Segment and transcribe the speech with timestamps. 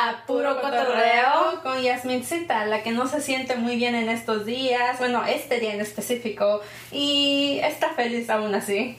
[0.00, 4.98] a Puro Cotorreo con Yasmincita, la que no se siente muy bien en estos días,
[4.98, 6.60] bueno, este día en específico,
[6.90, 8.96] y está feliz aún así.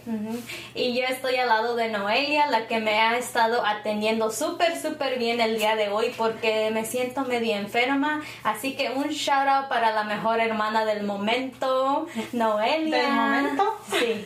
[0.76, 5.18] Y yo estoy al lado de Noelia, la que me ha estado atendiendo súper, súper
[5.18, 9.70] bien el día de hoy porque me siento medio enferma, así que un shout out
[9.70, 12.98] para la mejor hermana del momento, Noelia.
[12.98, 13.76] ¿Del momento?
[13.90, 14.26] Sí.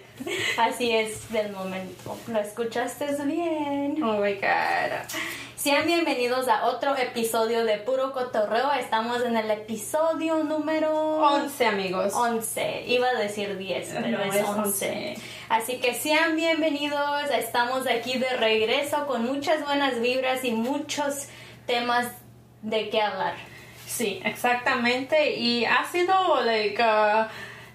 [0.58, 2.16] Así es, del momento.
[2.28, 4.02] ¿Lo escuchaste bien?
[4.02, 5.06] Oh my god.
[5.56, 8.72] Sean bienvenidos a otro episodio de Puro Cotorreo.
[8.72, 12.14] Estamos en el episodio número 11, amigos.
[12.14, 12.84] 11.
[12.86, 15.16] Iba a decir 10, pero es 11.
[15.48, 17.30] Así que sean bienvenidos.
[17.30, 21.26] Estamos aquí de regreso con muchas buenas vibras y muchos
[21.66, 22.06] temas
[22.62, 23.34] de qué hablar.
[23.86, 25.36] Sí, exactamente.
[25.36, 27.26] Y ha sido, like, uh,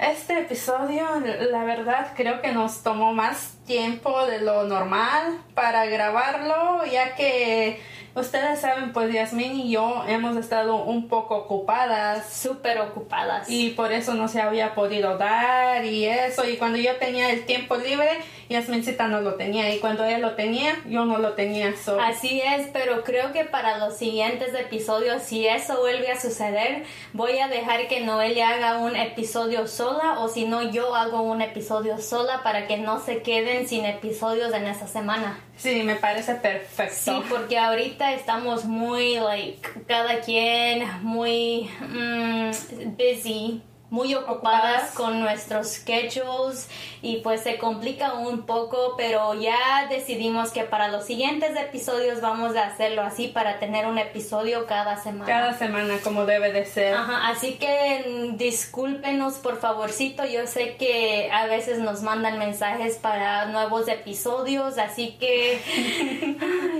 [0.02, 1.05] este episodio,
[1.52, 7.80] la verdad, creo que nos tomó más tiempo de lo normal para grabarlo, ya que
[8.13, 12.31] Ustedes saben, pues Yasmin y yo hemos estado un poco ocupadas.
[12.31, 13.49] Súper ocupadas.
[13.49, 16.48] Y por eso no se había podido dar y eso.
[16.48, 18.09] Y cuando yo tenía el tiempo libre,
[18.49, 19.73] Yasmincita no lo tenía.
[19.73, 21.73] Y cuando él lo tenía, yo no lo tenía.
[22.01, 27.40] Así es, pero creo que para los siguientes episodios, si eso vuelve a suceder, voy
[27.40, 31.98] a dejar que Noelia haga un episodio sola o si no, yo hago un episodio
[31.98, 35.40] sola para que no se queden sin episodios en esta semana.
[35.62, 36.95] Sí, me parece perfecto.
[36.95, 42.51] Sí, porque ahorita estamos muy, like, cada quien muy mm,
[42.98, 46.70] busy muy ocupadas, con nuestros schedules
[47.01, 52.55] y pues se complica un poco, pero ya decidimos que para los siguientes episodios vamos
[52.55, 55.25] a hacerlo así para tener un episodio cada semana.
[55.25, 56.93] Cada semana como debe de ser.
[56.93, 62.95] Ajá, así que mm, discúlpenos por favorcito, yo sé que a veces nos mandan mensajes
[62.95, 65.59] para nuevos episodios, así que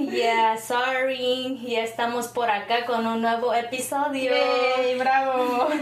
[0.12, 4.32] yeah, sorry, ya estamos por acá con un nuevo episodio.
[4.32, 5.68] ¡Yay, bravo!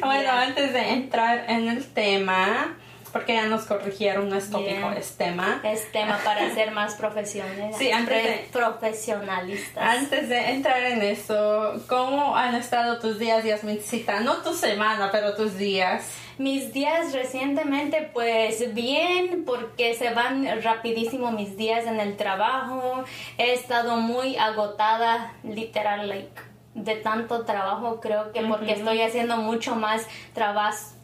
[0.00, 2.76] Bueno, antes de entrar en el tema,
[3.12, 5.60] porque ya nos corrigieron, no es tópico, es tema.
[5.64, 7.76] Es tema para ser más profesionales.
[7.76, 9.98] Sí, antes de, profesionalistas.
[9.98, 14.20] Antes de entrar en eso, ¿cómo han estado tus días, Yasmincita?
[14.20, 16.04] No tu semana, pero tus días.
[16.38, 23.04] Mis días recientemente, pues bien, porque se van rapidísimo mis días en el trabajo.
[23.38, 26.47] He estado muy agotada, literal, like
[26.84, 30.06] de tanto trabajo, creo que porque estoy haciendo mucho más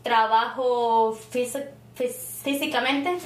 [0.03, 3.17] trabajo físicamente.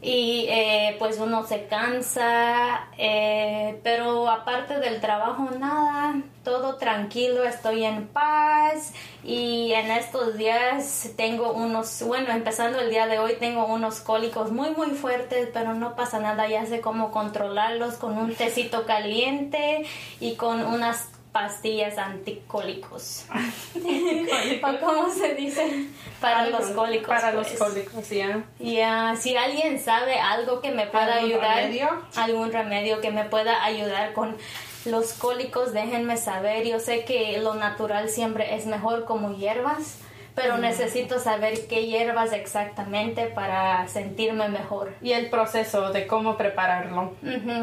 [0.00, 6.14] Y eh, pues uno se cansa, eh, pero aparte del trabajo nada,
[6.44, 8.92] todo tranquilo, estoy en paz.
[9.22, 14.52] Y en estos días tengo unos, bueno, empezando el día de hoy tengo unos cólicos
[14.52, 19.84] muy muy fuertes, pero no pasa nada, ya sé cómo controlarlos con un tecito caliente
[20.20, 23.26] y con unas pastillas anticólicos.
[24.62, 25.86] ¿O cómo se dice?
[26.18, 27.08] Para los cólicos.
[27.08, 27.58] Para los pues.
[27.58, 28.42] cólicos, ya.
[28.58, 31.90] Ya, si alguien sabe algo que me pueda ayudar, remedio?
[32.16, 34.34] algún remedio que me pueda ayudar con
[34.86, 36.66] los cólicos, déjenme saber.
[36.66, 39.98] Yo sé que lo natural siempre es mejor como hierbas
[40.36, 44.94] pero necesito saber qué hierbas exactamente para sentirme mejor.
[45.00, 47.14] Y el proceso de cómo prepararlo.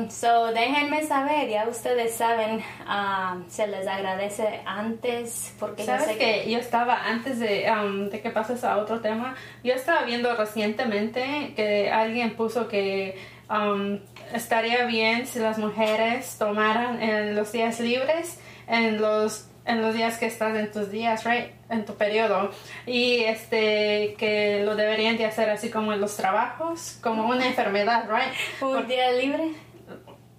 [0.09, 6.50] So, déjenme saber, ya ustedes saben, ah, se les agradece antes porque ¿Sabes sé que...
[6.50, 11.53] yo estaba, antes de, um, de que pases a otro tema, yo estaba viendo recientemente
[11.55, 13.19] que alguien puso que
[13.51, 14.00] um,
[14.34, 20.18] estaría bien si las mujeres tomaran en los días libres en los en los días
[20.18, 21.51] que estás en tus días, right?
[21.69, 22.51] En tu periodo.
[22.85, 28.07] Y este, que lo deberían de hacer así como en los trabajos, como una enfermedad,
[28.09, 28.34] right?
[28.62, 29.53] Un día libre.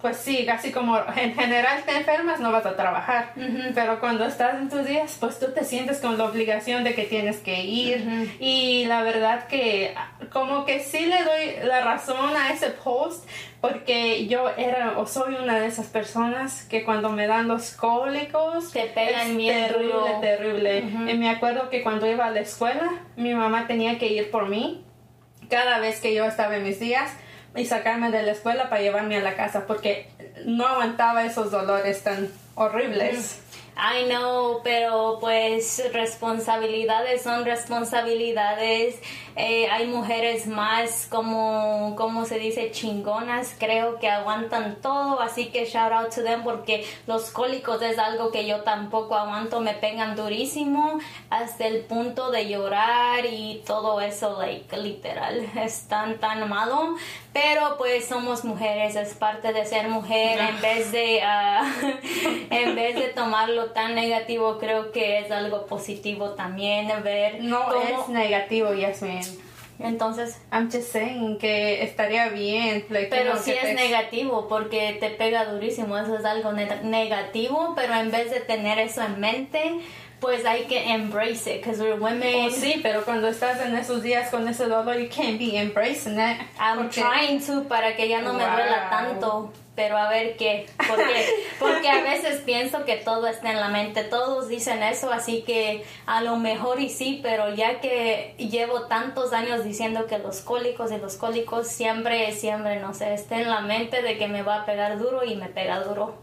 [0.01, 3.33] Pues sí, así como en general te enfermas, no vas a trabajar.
[3.73, 7.03] Pero cuando estás en tus días, pues tú te sientes con la obligación de que
[7.03, 8.35] tienes que ir.
[8.39, 9.95] Y la verdad que
[10.31, 13.27] como que sí le doy la razón a ese post,
[13.61, 18.71] porque yo era o soy una de esas personas que cuando me dan los cólicos
[18.71, 20.79] te pegan es terrible, terrible.
[20.79, 24.49] Y me acuerdo que cuando iba a la escuela, mi mamá tenía que ir por
[24.49, 24.83] mí
[25.49, 27.11] cada vez que yo estaba en mis días
[27.55, 30.07] y sacarme de la escuela para llevarme a la casa porque
[30.45, 33.39] no aguantaba esos dolores tan horribles.
[33.77, 38.95] I know, pero pues responsabilidades son responsabilidades.
[39.37, 45.65] Eh, hay mujeres más como, como se dice, chingonas, creo que aguantan todo, así que
[45.65, 50.15] shout out to them porque los cólicos es algo que yo tampoco aguanto, me pegan
[50.15, 50.99] durísimo
[51.29, 56.95] hasta el punto de llorar y todo eso, like, literal, es tan, tan malo,
[57.33, 61.69] pero pues somos mujeres, es parte de ser mujer, en vez de, ah,
[62.51, 68.07] en vez de tomarlo tan negativo, creo que es algo positivo también, ver No es
[68.07, 69.24] negativo, Yasmin.
[69.79, 72.85] Entonces, I'm just saying que estaría bien.
[72.89, 76.81] like, pero no, sí es te- negativo porque te pega durísimo, eso es algo ne-
[76.83, 79.79] negativo, pero en vez de tener eso en mente,
[80.21, 82.45] pues hay que embrace it, because we're women.
[82.47, 86.13] Oh, sí, pero cuando estás en esos días con ese dolor, you can't be embracing
[86.19, 86.37] it.
[86.59, 88.89] I'm Porque- trying to para que ya no me duela Wow.
[88.89, 89.53] tanto.
[89.75, 91.27] Pero a ver qué, porque,
[91.59, 95.83] porque a veces pienso que todo está en la mente, todos dicen eso, así que
[96.05, 100.91] a lo mejor y sí, pero ya que llevo tantos años diciendo que los cólicos
[100.91, 104.61] y los cólicos siempre, siempre, no sé, está en la mente de que me va
[104.61, 106.15] a pegar duro y me pega duro.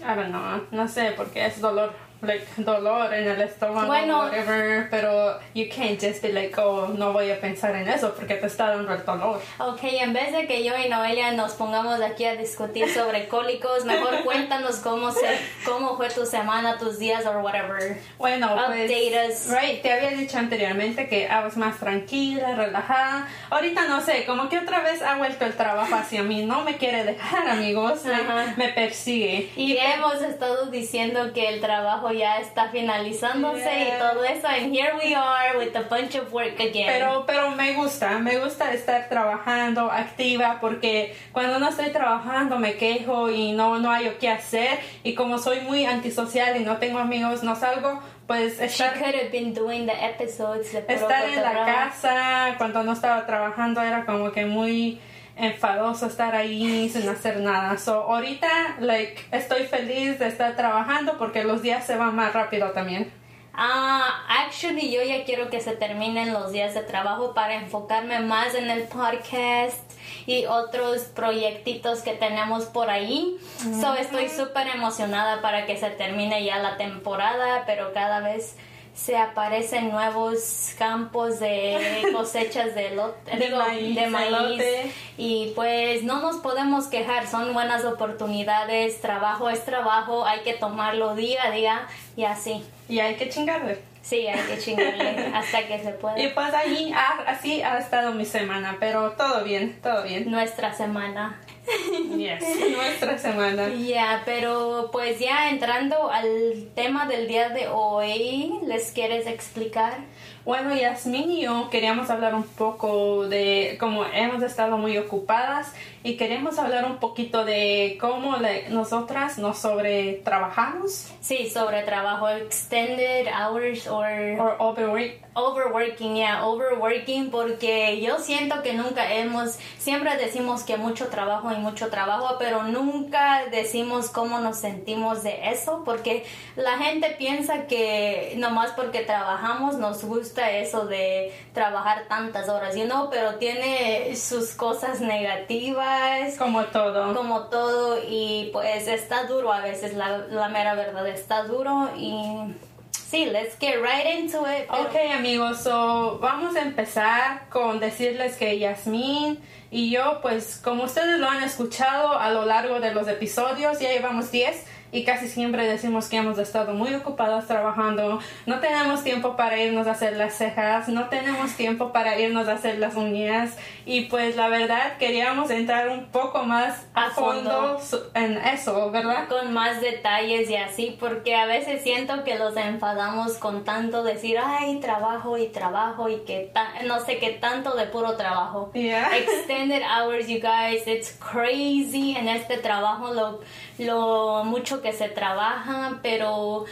[0.00, 1.92] I don't know, no sé, porque es dolor,
[2.22, 4.18] like, dolor en el estómago, Bueno.
[4.20, 8.34] whatever, pero you can't just be like, oh, no voy a pensar en eso porque
[8.36, 9.40] te está dando el dolor.
[9.58, 13.84] Ok, en vez de que yo y Noelia nos pongamos aquí a discutir sobre cólicos,
[13.84, 17.98] mejor cuéntanos cómo, se, cómo fue tu semana, tus días, or whatever.
[18.18, 19.48] Bueno, pues, Update us.
[19.50, 23.26] right, te había dicho anteriormente que estabas más tranquila, relajada.
[23.50, 26.76] Ahorita no sé, como que otra vez ha vuelto el trabajo hacia mí, no me
[26.76, 28.54] quiere dejar, amigos, like, Ajá.
[28.56, 29.50] me persigue.
[29.56, 33.98] Y hemos estado diciendo que el trabajo ya está finalizándose y Yeah.
[33.98, 34.46] todo eso.
[34.46, 36.86] And here we are with a bunch of work again.
[36.86, 42.74] Pero, pero me gusta, me gusta estar trabajando activa porque cuando no estoy trabajando me
[42.76, 46.98] quejo y no, no hay qué hacer y como soy muy antisocial y no tengo
[46.98, 51.28] amigos, no salgo, pues She estar, could have been doing the episodes de puro estar
[51.28, 55.00] en la casa cuando no estaba trabajando era como que muy
[55.36, 57.78] enfadoso estar ahí sin hacer nada.
[57.78, 62.70] So, ahorita, like, estoy feliz de estar trabajando porque los días se van más rápido
[62.70, 63.12] también.
[63.54, 68.54] Ah, actually yo ya quiero que se terminen los días de trabajo para enfocarme más
[68.54, 69.78] en el podcast
[70.24, 73.36] y otros proyectitos que tenemos por ahí.
[73.78, 78.56] So estoy súper emocionada para que se termine ya la temporada, pero cada vez
[78.94, 84.28] se aparecen nuevos campos de cosechas de, elote- De digo, maíz, de maíz.
[84.60, 84.92] elote.
[85.16, 91.14] Y pues no nos podemos quejar, son buenas oportunidades, trabajo es trabajo, hay que tomarlo
[91.14, 91.86] día a día
[92.16, 92.62] y así.
[92.88, 93.78] Y hay que chingarle.
[94.02, 96.16] Sí, hay que chingarle hasta que se Y pueda.
[96.34, 100.28] pues ahí, ah, así ha estado mi semana, pero todo bien, todo bien.
[100.30, 101.40] Nuestra semana.
[102.16, 102.42] Yes,
[102.76, 103.68] nuestra semana.
[103.68, 109.98] Ya, pero pues ya entrando al tema del día de hoy, ¿les quieres explicar?
[110.44, 115.72] Bueno, Yasmin y yo queríamos hablar un poco de cómo hemos estado muy ocupadas
[116.02, 122.28] y queríamos hablar un poquito de cómo le- nosotras nos sobre trabajamos Sí, sobre trabajo,
[122.28, 124.04] extended hours or
[124.40, 125.22] o overwork.
[125.34, 131.56] overworking, yeah, overworking, porque yo siento que nunca hemos, siempre decimos que mucho trabajo y
[131.56, 136.24] mucho trabajo, pero nunca decimos cómo nos sentimos de eso, porque
[136.56, 142.84] la gente piensa que nomás porque trabajamos nos gusta eso de trabajar tantas horas, you
[142.84, 145.00] know, pero tiene sus cosas
[145.46, 147.14] negativas Como todo.
[147.14, 152.54] como todo y pues está duro a veces la, la mera verdad está duro y
[152.92, 158.36] sí let's get right into it pero- Ok amigos, so vamos a empezar con decirles
[158.36, 159.38] que Yasmin
[159.70, 163.88] y yo, pues como ustedes lo han escuchado a lo largo de los episodios, ya
[163.90, 169.36] llevamos 10 y casi siempre decimos que hemos estado muy ocupadas trabajando, no tenemos tiempo
[169.36, 173.56] para irnos a hacer las cejas, no tenemos tiempo para irnos a hacer las uñas
[173.86, 177.78] y pues la verdad queríamos entrar un poco más a, A fondo.
[177.78, 179.26] fondo en eso, ¿verdad?
[179.28, 184.36] con más detalles y así porque a veces siento que los enfadamos con tanto decir
[184.38, 186.52] ay trabajo y trabajo y que
[186.86, 189.08] no sé qué tanto de puro trabajo Yeah.
[189.16, 193.40] extended hours you guys it's crazy en este trabajo lo,
[193.78, 196.64] lo mucho que se trabaja pero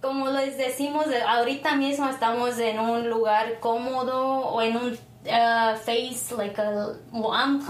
[0.00, 5.76] como les decimos de- ahorita mismo estamos en un lugar cómodo o en un uh,
[5.76, 6.88] phase like a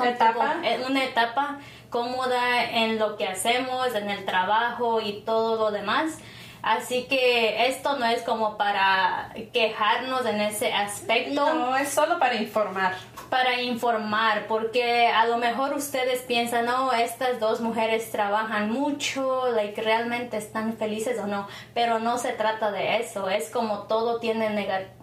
[0.04, 0.56] Etapa.
[0.62, 1.58] en una etapa
[1.90, 6.18] cómoda en lo que hacemos en el trabajo y todo lo demás
[6.66, 12.34] Así que esto no es como para quejarnos en ese aspecto No, es solo para
[12.34, 12.92] informar.
[13.30, 19.80] para informar, porque a lo mejor ustedes piensan, no, estas dos mujeres trabajan mucho, like,
[19.80, 24.50] realmente están felices o no, pero no se trata de eso, es como todo tiene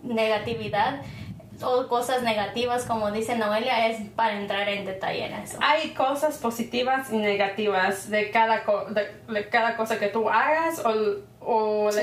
[0.03, 1.01] negatividad
[1.62, 5.58] o cosas negativas, como dice Noelia, es para entrar en detalle en eso.
[5.62, 11.32] Hay cosas positivas y negativas de cada, de, cada cosa que tú hagas o...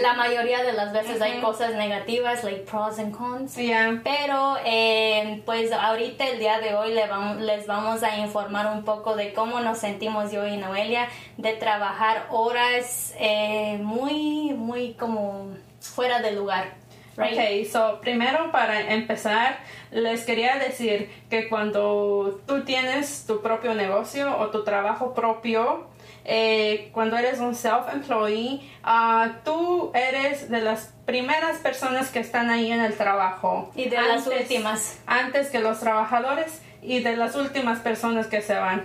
[0.00, 3.54] la mayoría de las veces hay cosas negativas, like pros and cons.
[3.54, 9.32] Pero eh, pues ahorita el día de hoy les vamos a informar un poco de
[9.32, 15.48] cómo nos sentimos yo y Noelia de trabajar horas eh, muy, muy como
[15.80, 16.80] fuera de lugar.
[17.18, 19.58] Ok, so primero para empezar,
[19.90, 25.89] les quería decir que cuando tú tienes tu propio negocio o tu trabajo propio,
[26.24, 32.70] eh, cuando eres un self-employee, uh, tú eres de las primeras personas que están ahí
[32.70, 33.70] en el trabajo.
[33.74, 34.98] Y de las últimas.
[35.06, 38.84] Antes que los trabajadores y de las últimas personas que se van.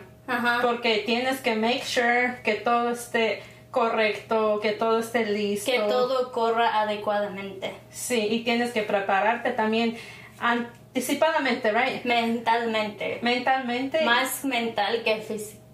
[0.62, 5.72] Porque tienes que make sure que todo esté correcto, que todo esté listo.
[5.72, 7.76] Que todo corra adecuadamente.
[7.92, 9.98] Sí, y tienes que prepararte también
[10.40, 12.04] anticipadamente, right?
[12.06, 13.20] Mentalmente.
[13.22, 14.02] Mentalmente.
[14.04, 15.65] Más mental que físico.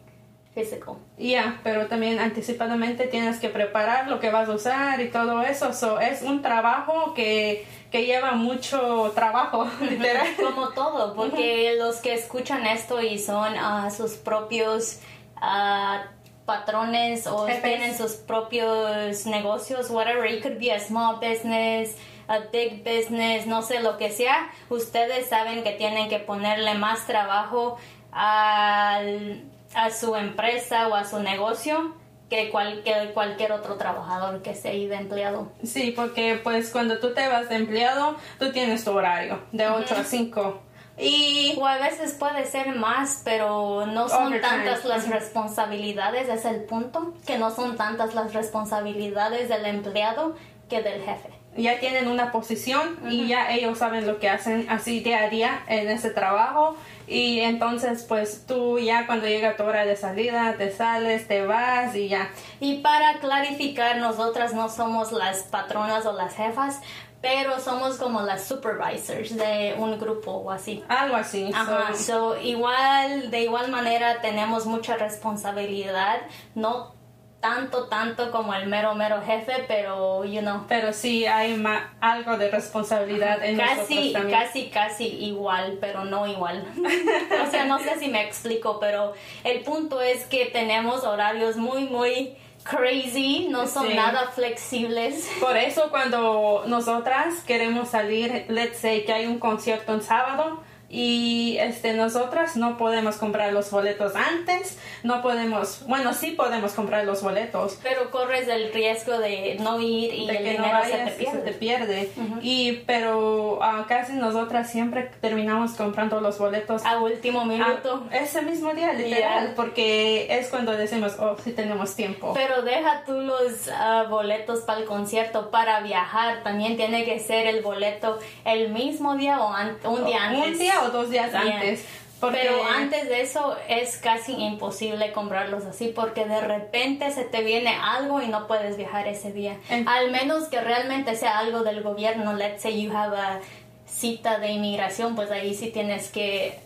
[1.17, 5.73] Ya, pero también anticipadamente tienes que preparar lo que vas a usar y todo eso.
[5.73, 10.27] So, es un trabajo que, que lleva mucho trabajo, literal.
[10.35, 14.99] Como todo, porque los que escuchan esto y son uh, sus propios...
[15.37, 21.95] Uh, patrones o tienen sus propios negocios, whatever, it could be a small business,
[22.27, 27.05] a big business, no sé lo que sea, ustedes saben que tienen que ponerle más
[27.05, 27.77] trabajo
[28.11, 31.95] al, a su empresa o a su negocio
[32.29, 35.51] que cualquier, cualquier otro trabajador que esté ahí de empleado.
[35.63, 39.95] Sí, porque pues cuando tú te vas de empleado, tú tienes tu horario de 8
[39.95, 40.61] a 5
[40.97, 46.63] y o a veces puede ser más, pero no son tantas las responsabilidades, es el
[46.63, 50.35] punto, que no son tantas las responsabilidades del empleado
[50.71, 51.29] que del jefe.
[51.57, 55.63] Ya tienen una posición y ya ellos saben lo que hacen así día a día
[55.67, 60.71] en ese trabajo y entonces pues tú ya cuando llega tu hora de salida te
[60.71, 62.29] sales, te vas y ya.
[62.61, 66.79] Y para clarificar, nosotras no somos las patronas o las jefas,
[67.21, 70.81] pero somos como las supervisors de un grupo o así.
[70.87, 71.51] Algo así.
[71.53, 76.21] Ajá, so, igual, de igual manera tenemos mucha responsabilidad,
[76.55, 77.00] no
[77.41, 80.63] tanto, tanto como el mero, mero jefe, pero, you know.
[80.69, 81.61] Pero sí hay
[81.99, 84.39] algo de responsabilidad en casi, también.
[84.39, 86.63] Casi, casi igual, pero no igual.
[87.45, 91.85] o sea, no sé si me explico, pero el punto es que tenemos horarios muy,
[91.85, 95.29] muy crazy, no son nada flexibles.
[95.39, 101.57] Por eso cuando nosotras queremos salir, let's say que hay un concierto en sábado, y
[101.59, 107.23] este nosotras no podemos comprar los boletos antes, no podemos, bueno, sí podemos comprar los
[107.23, 111.31] boletos, pero corres el riesgo de no ir y el dinero se te pierde.
[111.31, 112.11] Se te pierde.
[112.41, 118.07] Y pero uh, casi nosotras siempre terminamos comprando los boletos a último minuto.
[118.11, 123.13] ese mismo día, literal, porque es cuando decimos, "Oh, sí tenemos tiempo." Pero deja tú
[123.13, 128.69] los ah, boletos para el concierto, para viajar, también tiene que ser el boleto el
[128.69, 129.51] mismo día o
[129.89, 130.51] un día antes.
[130.51, 131.85] Un día o dos días antes.
[132.29, 137.75] Pero antes de eso es casi imposible comprarlos así porque de repente se te viene
[137.81, 139.57] algo y no puedes viajar ese día.
[139.87, 142.33] Al menos que realmente sea algo del gobierno.
[142.33, 143.39] Let's say you have a
[143.87, 146.59] cita de inmigración, pues ahí sí tienes que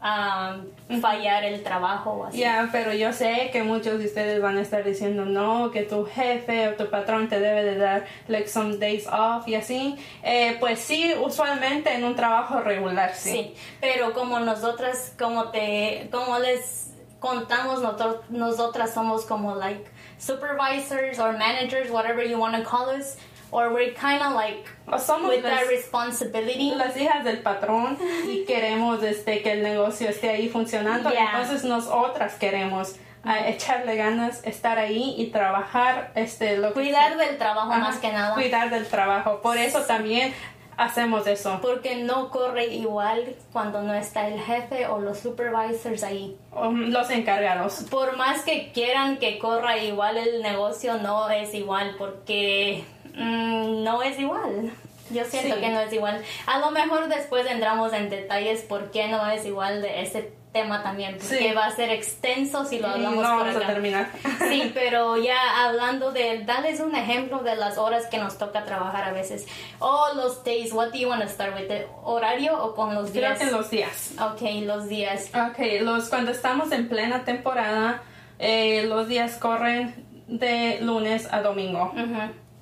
[0.00, 2.38] fallar el trabajo así.
[2.38, 6.04] Ya, pero yo sé que muchos de ustedes van a estar diciendo no, que tu
[6.04, 9.96] jefe o tu patrón te debe de dar like some days off y así.
[10.22, 13.30] Eh, pues sí, usualmente en un trabajo regular sí.
[13.30, 19.84] Sí, pero como nosotras, como te, como les contamos, nosotros, nosotras somos como like
[20.18, 23.16] supervisors or managers, whatever you want to call us
[23.50, 24.66] or we're kind of like
[24.98, 26.74] somos with las, that responsibility.
[26.74, 31.10] Las hijas del patrón y queremos este que el negocio esté ahí funcionando.
[31.10, 37.68] Entonces nosotras queremos uh, echarle ganas, estar ahí y trabajar este lo cuidar del trabajo
[37.68, 38.34] más que nada.
[38.34, 39.40] Cuidar del trabajo.
[39.40, 40.34] Por eso también
[40.78, 41.58] hacemos eso.
[41.60, 46.38] Porque no corre igual cuando no está el jefe o los supervisors ahí.
[46.54, 47.84] los encargados.
[47.90, 52.84] Por más que quieran que corra igual el negocio, no es igual porque
[53.18, 54.72] Mm, no es igual.
[55.10, 56.22] Yo siento que no es igual.
[56.46, 60.82] A lo mejor después entramos en detalles por qué no es igual de ese tema
[60.82, 64.10] también, porque va a ser extenso si lo hablamos no vamos a terminar.
[64.48, 69.04] Sí, pero ya hablando de, dales un ejemplo de las horas que nos toca trabajar
[69.04, 69.46] a veces.
[69.78, 71.70] O los days, what do you want to start with?
[72.02, 73.36] ¿Horario o con los días?
[73.36, 74.12] Creo que los días.
[74.20, 75.30] Ok, los días.
[75.34, 78.02] Ok, los, cuando estamos en plena temporada,
[78.38, 81.92] eh, los días corren de lunes a domingo.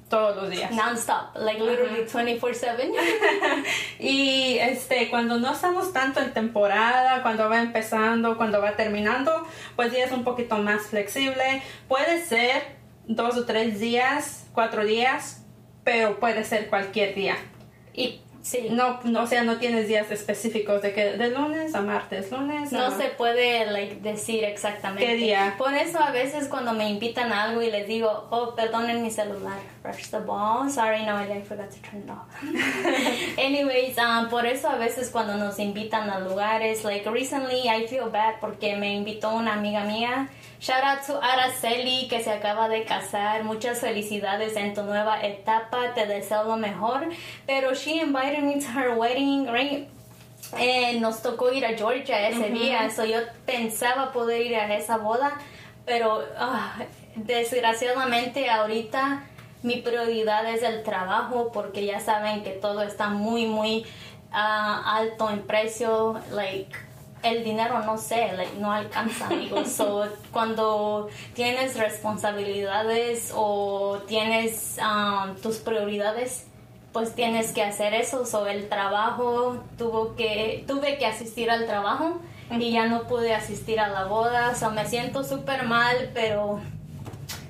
[0.08, 0.70] Todos los días.
[0.70, 2.92] Non-stop, like literally 24/7.
[3.98, 9.44] y este, cuando no estamos tanto en temporada, cuando va empezando, cuando va terminando,
[9.74, 11.60] pues ya es un poquito más flexible.
[11.88, 12.76] Puede ser
[13.08, 15.44] dos o tres días, cuatro días,
[15.82, 17.36] pero puede ser cualquier día.
[17.92, 18.68] Y Sí.
[18.70, 22.70] No, no, o sea, no tienes días específicos de que de lunes a martes, lunes
[22.70, 25.04] No se puede like, decir exactamente.
[25.04, 25.56] ¿Qué día?
[25.58, 29.10] Por eso a veces cuando me invitan a algo y les digo, oh, perdonen mi
[29.10, 32.28] celular, first of all, sorry, no, I forgot to turn it off.
[33.36, 38.10] Anyways, um, por eso a veces cuando nos invitan a lugares, like recently I feel
[38.12, 42.84] bad porque me invitó una amiga mía Shout out to Araceli que se acaba de
[42.84, 43.44] casar.
[43.44, 45.92] Muchas felicidades en tu nueva etapa.
[45.94, 47.08] Te deseo lo mejor.
[47.46, 49.88] Pero she invited me to her wedding, right?
[50.58, 52.90] Eh, nos tocó ir a Georgia ese día.
[52.90, 55.38] So yo pensaba poder ir a esa boda.
[55.84, 56.78] Pero ah,
[57.16, 59.24] desgraciadamente ahorita
[59.62, 63.84] mi prioridad es el trabajo porque ya saben que todo está muy, muy
[64.32, 66.18] ah, alto en precio.
[66.30, 66.85] Like
[67.30, 69.68] el dinero no sé, no alcanza, amigos.
[69.68, 76.46] so, cuando tienes responsabilidades o tienes um, tus prioridades,
[76.92, 78.24] pues tienes que hacer eso.
[78.24, 83.80] So, el trabajo, tuvo que, tuve que asistir al trabajo y ya no pude asistir
[83.80, 84.54] a la boda.
[84.54, 86.60] So, me siento súper mal, pero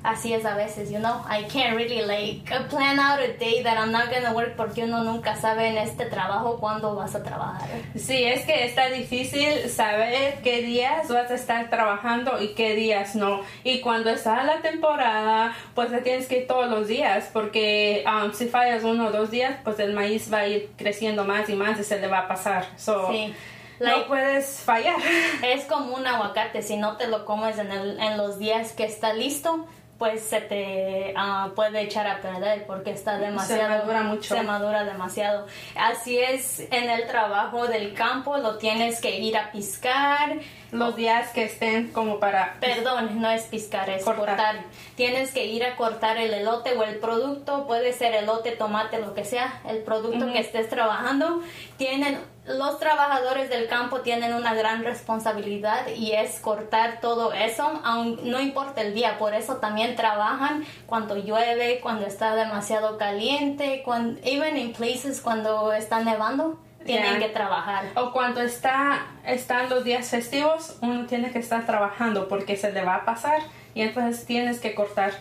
[0.06, 1.24] así es a veces, you know.
[1.28, 5.02] I can't really like plan out a day that I'm not gonna work porque uno
[5.02, 7.68] nunca sabe en este trabajo cuándo vas a trabajar.
[7.96, 13.16] Sí, es que está difícil saber qué días vas a estar trabajando y qué días
[13.16, 13.40] no.
[13.64, 18.32] Y cuando está la temporada, pues te tienes que ir todos los días porque um,
[18.32, 21.54] si fallas uno o dos días, pues el maíz va a ir creciendo más y
[21.54, 22.66] más y se le va a pasar.
[22.76, 23.34] So, sí.
[23.80, 24.96] no puedes fallar.
[25.42, 28.84] Es como un aguacate, si no te lo comes en, el, en los días que
[28.84, 29.66] está listo,
[29.98, 34.34] pues se te ah, puede echar a perder porque está demasiado se madura mucho.
[34.34, 35.46] se madura demasiado.
[35.74, 40.38] Así es en el trabajo del campo lo tienes que ir a piscar.
[40.72, 44.64] Los días que estén como para perdón no es piscar es cortar,
[44.96, 49.14] tienes que ir a cortar el elote o el producto puede ser elote tomate lo
[49.14, 51.40] que sea el producto que estés trabajando.
[51.78, 58.20] Tienen los trabajadores del campo tienen una gran responsabilidad y es cortar todo eso, aun
[58.30, 64.20] no importa el día, por eso también trabajan cuando llueve, cuando está demasiado caliente, cuando,
[64.22, 66.58] even in places cuando está nevando.
[66.84, 67.86] Tienen que trabajar.
[67.96, 72.84] O cuando está, están los días festivos, uno tiene que estar trabajando porque se le
[72.84, 73.40] va a pasar
[73.74, 75.12] y entonces tienes que cortar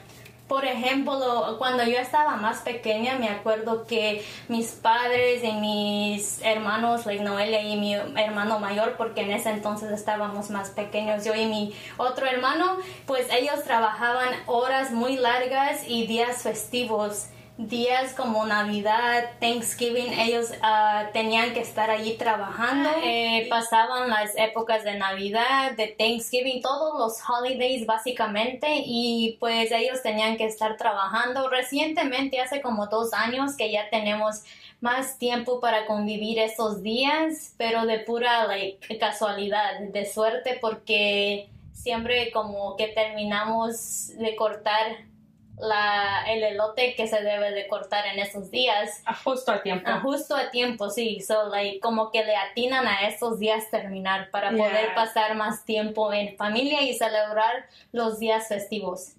[0.48, 7.06] por ejemplo, cuando yo estaba más pequeña, me acuerdo que mis padres y mis hermanos,
[7.06, 11.48] like Noelia y mi hermano mayor, porque en ese entonces estábamos más pequeños, yo y
[11.48, 12.78] mi otro hermano,
[13.08, 21.12] pues ellos trabajaban horas muy largas y días festivos días como Navidad, Thanksgiving, ellos uh,
[21.14, 22.90] tenían que estar allí trabajando.
[23.04, 30.02] Eh, pasaban las épocas de Navidad, de Thanksgiving, todos los holidays básicamente, y pues ellos
[30.04, 31.50] tenían que estar trabajando.
[31.50, 34.44] Recientemente, hace como dos años que ya tenemos
[34.82, 42.32] más tiempo para convivir esos días, pero de pura like, casualidad, de suerte, porque siempre
[42.32, 44.98] como que terminamos de cortar
[45.58, 49.02] la, el elote que se debe de cortar en esos días.
[49.06, 49.90] A justo a tiempo.
[49.90, 51.22] A justo a tiempo, sí.
[51.22, 56.12] So, like, como que le atinan a esos días terminar para poder pasar más tiempo
[56.14, 59.14] en familia y celebrar los días festivos.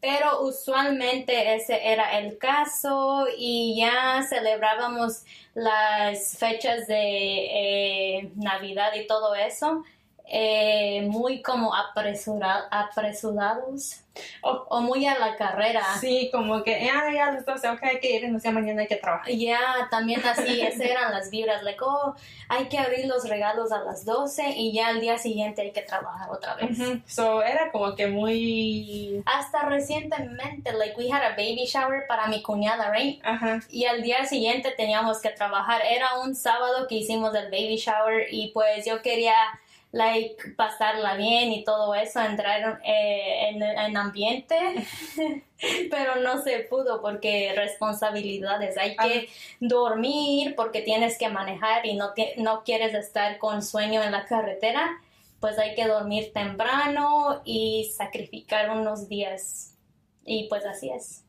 [0.00, 9.06] Pero usualmente ese era el caso y ya celebrábamos las fechas de eh, Navidad y
[9.06, 9.84] todo eso.
[10.34, 14.02] Eh, muy como apresura, apresurados
[14.40, 15.82] o, muy a la carrera.
[16.00, 18.88] Sí, como que ya, ya los 12, ok, hay que ir, no sea mañana hay
[18.88, 19.30] que trabajar.
[19.30, 22.14] Ya, también así, esas eran las vibras, like, oh,
[22.48, 25.82] hay que abrir los regalos a las 12 y ya al día siguiente hay que
[25.82, 26.78] trabajar otra vez.
[27.06, 29.22] So, era como que muy...
[29.26, 33.22] Hasta recientemente, like, we had a baby shower para mi cuñada, right?
[33.68, 35.82] Y al día siguiente teníamos que trabajar.
[35.86, 39.34] Era un sábado que hicimos el baby shower y pues yo quería
[39.92, 44.56] like pasarla bien y todo eso, entrar eh, en, en, ambiente,
[45.90, 49.28] pero no se pudo porque responsabilidades, hay que
[49.60, 54.98] dormir porque tienes que manejar y no, no quieres estar con sueño en la carretera,
[55.40, 59.76] pues hay que dormir temprano y sacrificar unos días.
[60.24, 61.24] Y pues así es.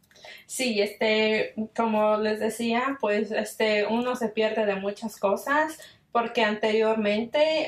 [0.45, 5.79] Sí, este, como les decía, pues este, uno se pierde de muchas cosas
[6.13, 7.67] porque anteriormente,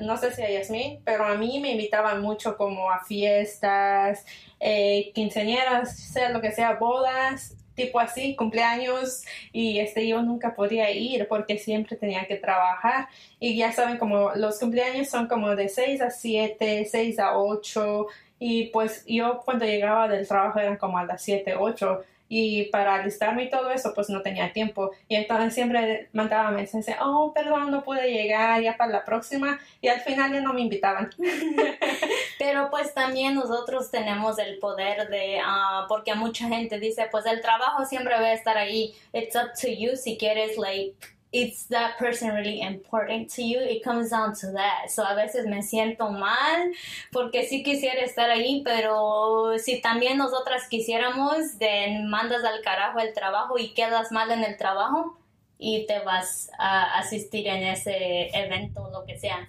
[0.00, 4.24] no sé si a Yasmin, pero a mí me invitaban mucho como a fiestas,
[4.60, 10.88] eh, quinceañeras, sea lo que sea, bodas, tipo así, cumpleaños, y este yo nunca podía
[10.92, 13.08] ir porque siempre tenía que trabajar.
[13.40, 18.06] Y ya saben, como los cumpleaños son como de 6 a 7, 6 a 8,
[18.38, 22.94] y pues yo cuando llegaba del trabajo eran como a las 7, 8 y para
[22.94, 24.90] alistarme y todo eso pues no tenía tiempo.
[25.08, 29.88] Y entonces siempre mandaba mensajes oh perdón no pude llegar ya para la próxima y
[29.88, 31.10] al final ya no me invitaban.
[32.38, 37.40] Pero pues también nosotros tenemos el poder de uh, porque mucha gente dice pues el
[37.40, 38.94] trabajo siempre va a estar ahí.
[39.12, 43.82] It's up to you si quieres like it's that person really important to you, it
[43.82, 44.90] comes down to that.
[44.90, 46.72] So a veces me siento mal
[47.12, 53.12] porque sí quisiera estar ahí, pero si también nosotras quisiéramos, de mandas al carajo el
[53.12, 55.18] trabajo y quedas mal en el trabajo
[55.58, 59.48] y te vas a asistir en ese evento, lo que sea.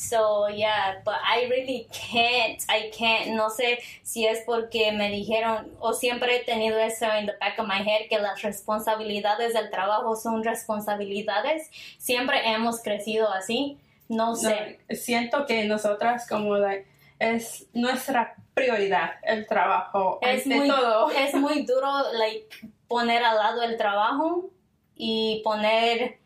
[0.00, 5.68] So yeah, but I really can't, I can't, no sé si es porque me dijeron
[5.78, 9.70] o siempre he tenido eso en the back of my head que las responsabilidades del
[9.70, 11.70] trabajo son responsabilidades.
[11.98, 14.80] Siempre hemos crecido así, no sé.
[14.88, 16.56] siento que nosotras como
[17.18, 21.10] es nuestra prioridad el trabajo es muy, todo.
[21.10, 22.48] Es muy duro like
[22.88, 24.48] poner al lado el trabajo
[24.96, 26.19] y poner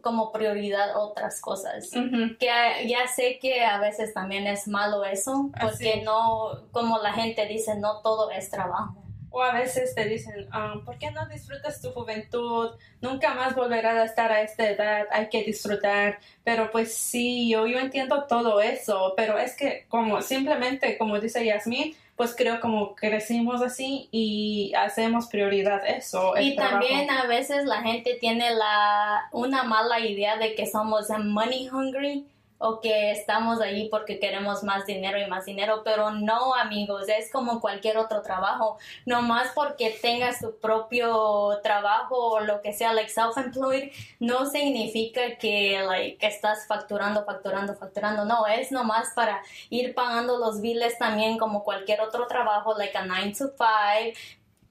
[0.00, 1.90] como prioridad otras cosas.
[2.38, 2.48] Que
[2.86, 7.76] ya sé que a veces también es malo eso, porque no, como la gente dice,
[7.76, 9.04] no todo es trabajo.
[9.36, 12.70] O a veces te dicen, ah, ¿por qué no disfrutas tu juventud?
[13.00, 16.20] Nunca más volverás a estar a esta edad, hay que disfrutar.
[16.44, 21.44] Pero pues sí, yo, yo entiendo todo eso, pero es que como simplemente, como dice
[21.44, 26.34] Yasmin, pues creo como crecimos así y hacemos prioridad eso.
[26.38, 31.68] Y también a veces la gente tiene la una mala idea de que somos money
[31.68, 32.24] hungry
[32.58, 37.30] o que estamos allí porque queremos más dinero y más dinero, pero no amigos, es
[37.30, 42.92] como cualquier otro trabajo, no más porque tengas tu propio trabajo o lo que sea,
[42.92, 43.90] like self-employed,
[44.20, 50.60] no significa que like estás facturando, facturando, facturando, no, es nomás para ir pagando los
[50.60, 54.14] biles también como cualquier otro trabajo, like a 9 to 5,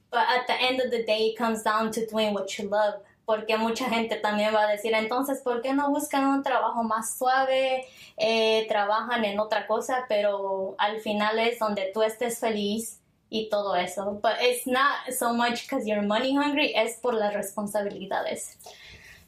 [0.10, 3.02] but at the end of the day it comes down to doing what you love
[3.26, 7.18] porque mucha gente también va a decir, entonces, ¿por qué no buscan un trabajo más
[7.18, 7.86] suave?
[8.18, 13.76] Eh, trabajan en otra cosa, pero al final es donde tú estés feliz y todo
[13.76, 14.20] eso.
[14.22, 18.58] But it's not so much because you're money hungry, es por las responsabilidades.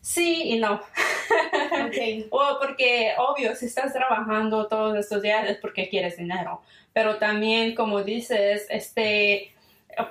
[0.01, 0.81] Sí y no.
[1.88, 2.27] Okay.
[2.29, 6.62] o porque, obvio, si estás trabajando todos estos días es porque quieres dinero.
[6.93, 9.53] Pero también, como dices, este,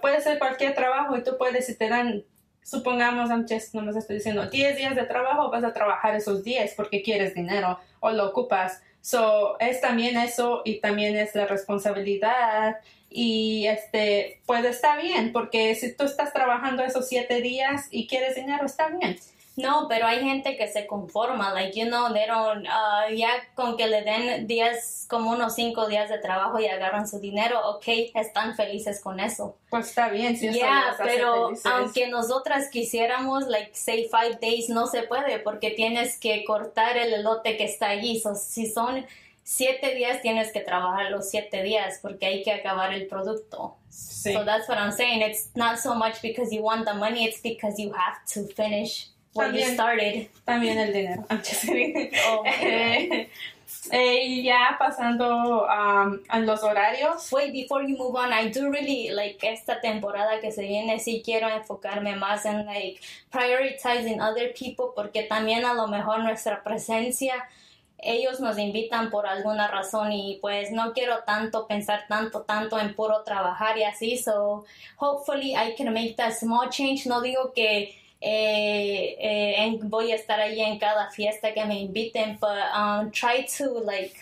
[0.00, 2.24] puede ser cualquier trabajo y tú puedes, si te dan
[2.64, 6.74] supongamos, antes no me estoy diciendo 10 días de trabajo, vas a trabajar esos 10
[6.74, 8.82] porque quieres dinero o lo ocupas.
[9.00, 12.78] So, es también eso y también es la responsabilidad
[13.10, 18.34] y este, pues está bien porque si tú estás trabajando esos 7 días y quieres
[18.34, 19.16] dinero, está bien.
[19.56, 23.76] No, pero hay gente que se conforma, like, you know, they don't, uh, ya con
[23.76, 27.84] que le den días, como unos cinco días de trabajo y agarran su dinero, ok,
[28.14, 29.56] están felices con eso.
[29.70, 35.04] Pues está bien, si yeah, pero aunque nosotras quisiéramos, like, say five days, no se
[35.04, 38.18] puede porque tienes que cortar el elote que está allí.
[38.18, 39.06] So, si son
[39.44, 43.76] siete días, tienes que trabajar los siete días porque hay que acabar el producto.
[43.88, 44.32] Sí.
[44.32, 45.22] So that's what I'm saying.
[45.22, 49.13] It's not so much because you want the money, it's because you have to finish
[49.34, 50.28] también, started.
[50.44, 51.26] También el dinero.
[52.28, 52.44] oh,
[53.90, 57.30] eh, ya pasando um, a los horarios.
[57.32, 60.98] Wait, before you move on, I do really like esta temporada que se viene.
[61.00, 66.62] Sí quiero enfocarme más en like prioritizing other people porque también a lo mejor nuestra
[66.62, 67.48] presencia
[67.98, 72.94] ellos nos invitan por alguna razón y pues no quiero tanto pensar tanto tanto en
[72.94, 74.64] puro trabajar y así so
[74.98, 80.40] hopefully I can make that small change no digo que eh, eh, voy a estar
[80.40, 84.16] ahí en cada fiesta que me inviten, but um, try to like,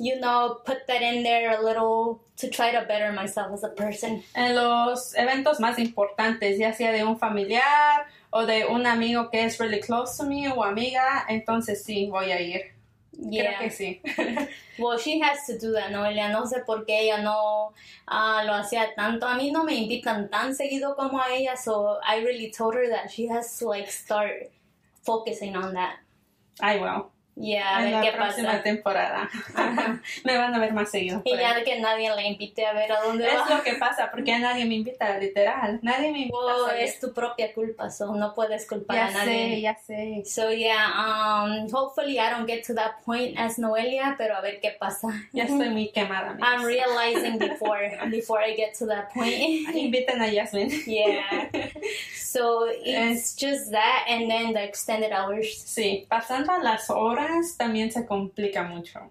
[0.00, 3.68] you know, put that in there a little to try to better myself as a
[3.68, 4.24] person.
[4.34, 9.44] En los eventos más importantes, ya sea de un familiar o de un amigo que
[9.44, 12.77] es really close to me o amiga, entonces sí voy a ir.
[13.20, 14.00] Creo que sí.
[14.78, 16.30] well, she has to do that, Noelia.
[16.30, 17.72] No sé por qué ella no
[18.06, 19.26] uh, lo hacía tanto.
[19.26, 22.88] A mí no me invitan tan seguido como a ella, so I really told her
[22.88, 24.50] that she has to like start
[25.02, 25.96] focusing on that.
[26.60, 27.10] I will.
[27.40, 29.30] Ya, en la próxima temporada.
[30.24, 31.22] me van a ver más seguido.
[31.24, 33.44] Y ya que nadie le invite a ver a dónde va.
[33.44, 35.78] Es lo que pasa, porque nadie me invita, literal.
[35.82, 36.36] Nadie me invita.
[36.36, 39.60] Oh, es tu propia culpa, so no puedes culpar a nadie.
[39.60, 40.24] Ya sé, ya sé.
[40.26, 44.60] So yeah, um, hopefully I don't get to that point as Noelia, pero a ver
[44.60, 45.08] qué pasa.
[45.32, 46.36] Ya estoy muy quemada.
[46.42, 47.78] I'm realizing before,
[48.10, 49.68] before I get to that point.
[49.74, 50.70] Inviten a Yasmin.
[50.86, 51.48] yeah.
[52.16, 55.46] So it's just that and then the extended hours.
[55.64, 59.10] Sí, pasando las horas también se complica mucho,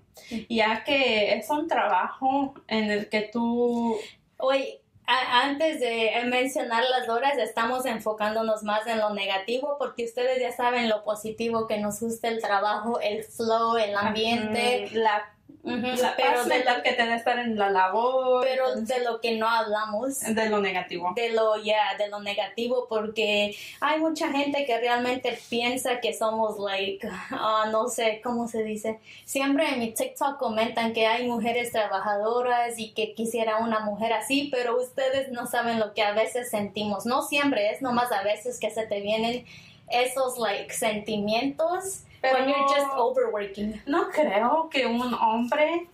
[0.49, 3.97] ya que es un trabajo en el que tú...
[4.37, 10.51] Hoy, antes de mencionar las horas, estamos enfocándonos más en lo negativo porque ustedes ya
[10.51, 16.63] saben lo positivo que nos gusta el trabajo, el flow, el ambiente, la pero de
[16.63, 18.43] lo que te da estar en la labor.
[18.43, 20.19] Pero de lo que no hablamos.
[20.19, 21.13] De lo negativo.
[21.15, 26.57] De lo, ya, de lo negativo, porque hay mucha gente que realmente piensa que somos,
[26.59, 28.99] like, ah, no sé cómo se dice.
[29.25, 34.49] Siempre en mi TikTok comentan que hay mujeres trabajadoras y que quisiera una mujer así,
[34.51, 37.05] pero ustedes no saben lo que a veces sentimos.
[37.05, 39.45] No siempre, es nomás a veces que se te vienen
[39.89, 43.81] esos, like, sentimientos pero When you're just overworking.
[43.85, 45.87] No creo que un hombre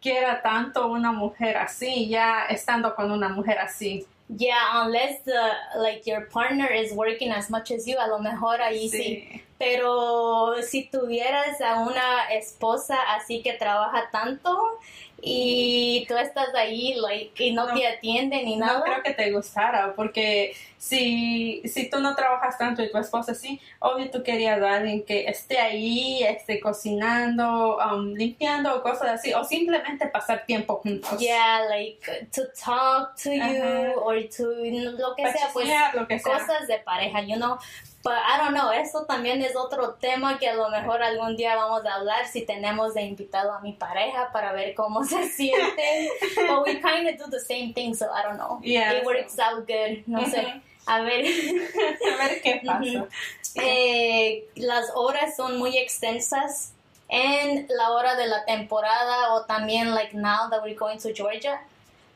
[0.00, 4.06] quiera tanto una mujer así, ya estando con una mujer así.
[4.28, 8.60] Yeah, unless the like your partner is working as much as you, a lo mejor
[8.60, 9.42] ahí sí.
[9.58, 14.78] Pero si tuvieras a una esposa así que trabaja tanto,
[15.26, 18.78] y tú estás ahí like, y no, te atienden ni nada.
[18.78, 23.34] No creo que te gustara, porque si, si tú no trabajas tanto y tu esposa
[23.34, 29.32] sí, obvio tú querías a alguien que esté ahí, esté cocinando, um, limpiando, cosas así,
[29.32, 31.18] o simplemente pasar tiempo juntos.
[31.18, 36.38] Yeah, like to talk to you, or to lo que sea, pues lo que sea.
[36.38, 37.56] cosas de pareja, you know.
[38.04, 41.56] But I don't know, eso también es otro tema que a lo mejor algún día
[41.56, 46.10] vamos a hablar si tenemos de invitado a mi pareja para ver cómo se siente.
[46.36, 48.60] But we kind of do the same thing, so I don't know.
[48.62, 50.60] Yeah, It works out good, no sé.
[50.86, 51.24] A ver.
[51.24, 53.08] a ver qué pasa.
[53.56, 56.72] eh, las horas son muy extensas
[57.08, 61.58] en la hora de la temporada o también like now that we're going to Georgia.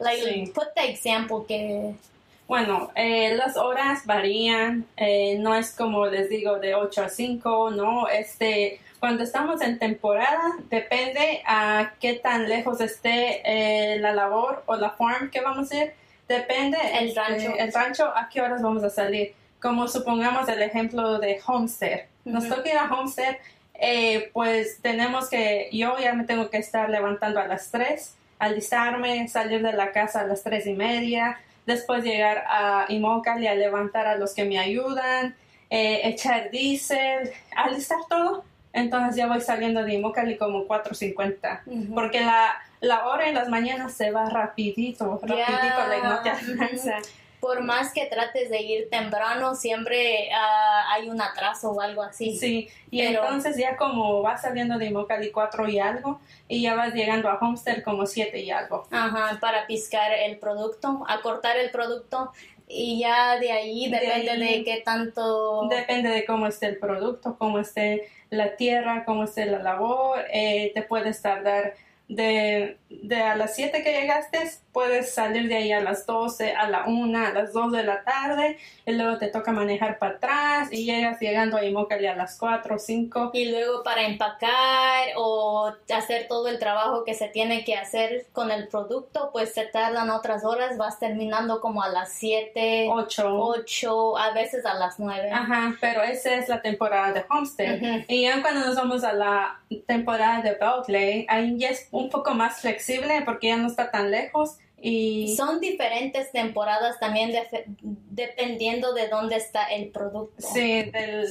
[0.01, 1.95] Like, put the example que
[2.49, 7.73] bueno, eh, las horas varían, eh, no es como les digo de 8 a 5,
[7.73, 14.63] no, este, cuando estamos en temporada depende a qué tan lejos esté eh, la labor
[14.65, 15.93] o la farm que vamos a ir,
[16.27, 17.55] depende el rancho.
[17.59, 19.35] el rancho a qué horas vamos a salir.
[19.61, 22.07] Como supongamos el ejemplo de Homestead.
[22.25, 23.37] Nos toca ir a Homestead,
[24.33, 29.63] pues tenemos que, yo ya me tengo que estar levantando a las 3, alistarme, salir
[29.63, 34.17] de la casa a las 3 y media, después llegar a Imócali a levantar a
[34.17, 35.37] los que me ayudan,
[35.69, 38.43] eh, echar diésel, alistar todo.
[38.73, 43.93] Entonces ya voy saliendo de Imócali como 4.50, porque la, la hora en las mañanas
[43.93, 46.31] se va rapidito, rapidito, no te
[47.41, 52.37] por más que trates de ir temprano, siempre ah, hay un atraso o algo así.
[52.37, 56.95] Sí, y entonces ya como vas saliendo de Imocali 4 y algo, y ya vas
[56.95, 58.87] llegando a Homestead como 7 y algo.
[58.91, 62.33] Ajá, para piscar el producto, acortar el producto.
[62.71, 65.69] Y ya de ahí depende de, qué tanto...
[65.71, 70.19] Depende de cómo esté el producto, cómo esté la tierra, cómo esté la labor.
[70.31, 71.75] Eh, te puedes tardar
[72.09, 74.39] de, de a las 7 que llegaste,
[74.73, 78.03] puedes salir de ahí a las 12, a la 1, a las 2 de la
[78.03, 82.39] tarde, y luego te toca manejar para atrás y llegas llegando a Imócali a las
[82.39, 83.31] 4 o 5.
[83.35, 88.51] Y luego para empacar o hacer todo el trabajo que se tiene que hacer con
[88.51, 94.19] el producto, pues se tardan otras horas, vas terminando como a las 7, 8, 8
[94.19, 95.31] a veces a las 9.
[95.31, 98.05] Ajá, pero esa es la temporada de Homestead.
[98.09, 102.35] Y ya cuando nos vamos a la temporada de Beltley, ahí ya es un poco
[102.35, 104.57] más flexible porque ya no está tan lejos.
[104.81, 107.33] Y son diferentes temporadas también
[107.83, 110.35] dependiendo de dónde está el producto.
[110.39, 111.27] Sí, del,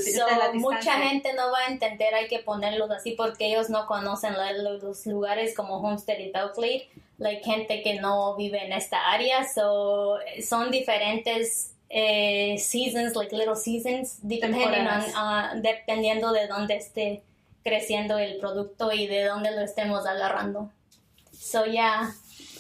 [0.55, 4.33] Mucha gente no va a entender, hay que ponerlos así porque ellos no conocen
[4.81, 10.17] los lugares como Homestead y Belclade, like gente que no vive en esta área, so,
[10.45, 17.23] son diferentes eh, seasons, like little seasons, uh, dependiendo de dónde esté
[17.67, 20.71] creciendo el producto y de dónde lo estemos agarrando.
[21.33, 22.13] So yeah,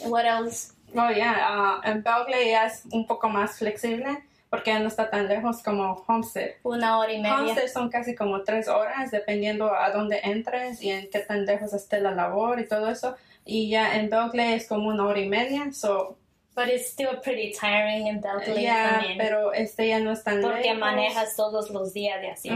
[0.05, 0.73] what else?
[0.93, 5.63] Oh yeah, uh, en Berkeley es un poco más flexible porque no está tan lejos
[5.63, 6.55] como Homestead.
[6.63, 7.37] Una hora y media.
[7.37, 11.73] Homestead son casi como tres horas, dependiendo a dónde entres y en qué tan lejos
[11.73, 13.15] esté la labor y todo eso.
[13.45, 16.17] Y ya en Berkeley es como una hora y media, so
[16.57, 18.63] But it's still pretty tiring in Berkeley.
[18.63, 22.49] Yeah, pero este ya no es tan Porque manejas todos los días de así.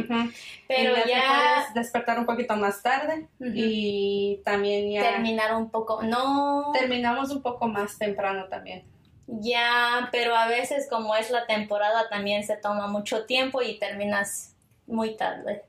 [0.67, 6.01] Pero ya, puedes despertar un poquito más tarde y también ya terminar un poco.
[6.01, 6.71] No.
[6.73, 8.83] Terminamos un poco más temprano también.
[9.27, 14.55] Ya, pero a veces como es la temporada también se toma mucho tiempo y terminas
[14.87, 15.63] muy tarde.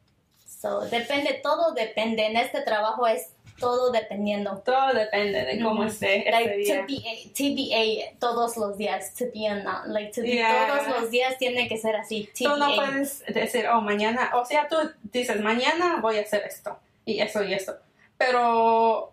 [0.46, 2.24] So, depende, todo depende.
[2.24, 3.28] En este trabajo es
[3.62, 4.62] todo dependiendo.
[4.64, 6.84] Todo depende de cómo esté like, día.
[7.32, 11.78] TBA, todos los días, to be not, like to be todos los días tiene que
[11.78, 12.28] ser así.
[12.34, 12.50] TBA.
[12.50, 16.76] Tú no puedes decir, oh, mañana, o sea, tú dices, mañana voy a hacer esto
[17.04, 17.76] y eso y esto.
[18.18, 19.12] Pero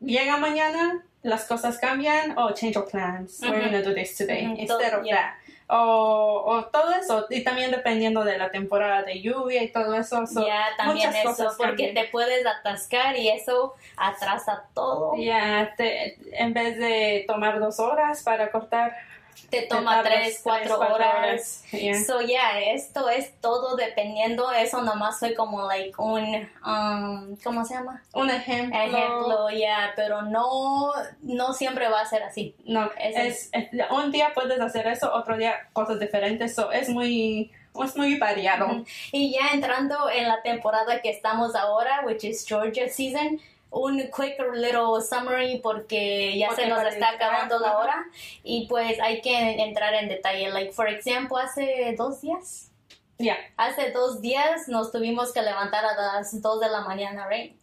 [0.00, 4.44] llega mañana, las cosas cambian, oh, change your plans, we're going to do this today,
[4.58, 5.34] instead of that
[5.70, 10.24] o, o, todo eso, y también dependiendo de la temporada de lluvia y todo eso.
[10.46, 15.14] ya, también eso, porque te puedes atascar y eso atrasa todo.
[15.16, 18.96] Ya, en vez de tomar dos horas para cortar
[19.48, 21.64] te toma tres, cuatro, horas.
[22.06, 24.50] So, yeah, esto es todo dependiendo.
[24.52, 28.02] Eso nomás soy como, like, un, um, ¿cómo se llama?
[28.12, 28.78] Un ejemplo.
[28.78, 32.54] Ejemplo, ya, pero no, no siempre va a ser así.
[32.64, 33.50] No, es,
[33.90, 36.54] un día puedes hacer eso, otro día cosas diferentes.
[36.54, 37.52] So, es muy,
[37.84, 38.84] es muy variado.
[39.12, 44.38] Y ya entrando en la temporada que estamos ahora, which is Georgia season, un quick
[44.54, 48.06] little summary porque ya se nos está acabando la hora
[48.42, 50.50] y pues hay que entrar en detalle.
[50.50, 52.66] Like, for example, hace dos días.
[53.18, 53.36] Ya.
[53.58, 57.54] Hace dos días nos tuvimos que levantar a las dos de la mañana, right?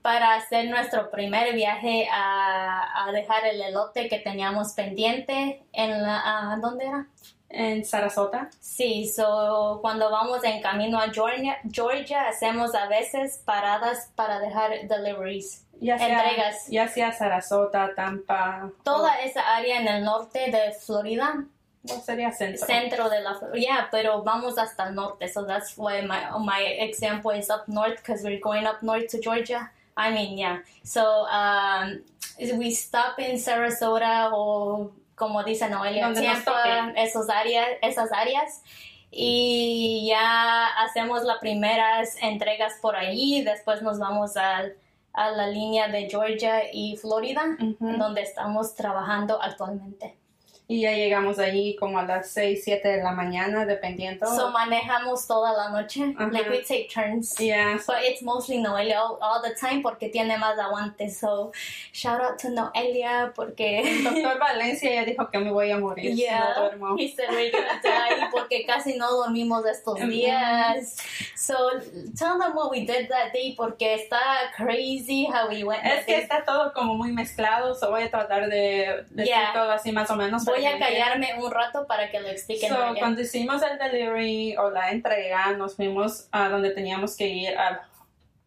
[0.00, 6.58] Para hacer nuestro primer viaje a, a, dejar el elote que teníamos pendiente en la...
[6.62, 7.06] ¿Dónde era?
[7.56, 8.50] En Sarasota.
[8.60, 14.86] Sí, so, cuando vamos en camino a Georgia, Georgia hacemos a veces paradas para dejar
[14.86, 15.64] deliveries.
[15.80, 16.66] Ya sea, entregas.
[16.68, 18.70] Ya sea Sarasota, Tampa.
[18.82, 21.44] Toda esa área en el norte de Florida.
[22.04, 22.66] Sería centro.
[22.66, 23.58] Centro de la Florida.
[23.58, 25.28] Yeah, pero vamos hasta el norte.
[25.28, 29.20] So that's why my, my example is up north because we're going up north to
[29.20, 29.70] Georgia.
[29.96, 30.58] I mean, yeah.
[30.82, 32.00] So um,
[32.38, 36.52] we stop in Sarasota or como dice Noelia, tiempo
[36.94, 38.62] esos áreas, esas áreas.
[39.10, 44.64] Y ya hacemos las primeras entregas por ahí, después nos vamos a,
[45.12, 50.16] a la línea de Georgia y Florida, donde estamos trabajando actualmente
[50.68, 54.26] y ya llegamos allí como a las 6, 7 de la mañana, dependiendo.
[54.26, 56.12] So manejamos toda la noche.
[56.18, 57.38] Like we take turns.
[57.38, 57.78] Yeah.
[57.86, 61.08] But it's mostly Noelia all, all, the time porque tiene más aguante.
[61.08, 61.52] So
[61.92, 63.78] shout out to Noelia porque.
[63.78, 66.54] El doctor Valencia ya dijo que me voy a morir yeah.
[66.54, 66.96] si no duermo.
[66.98, 70.96] He said we're gonna die porque casi no dormimos estos días.
[71.36, 71.54] So
[72.18, 75.84] tell them what we did that day porque está crazy how we went.
[75.84, 77.76] Es que está todo como muy mezclado.
[77.76, 81.50] So voy a tratar de decir todo así más o menos voy a callarme un
[81.50, 82.70] rato para que lo expliquen.
[82.70, 87.56] So, cuando hicimos el delivery o la entrega, nos fuimos a donde teníamos que ir
[87.56, 87.80] al